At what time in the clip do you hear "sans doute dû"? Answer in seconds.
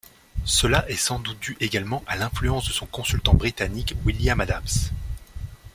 0.95-1.55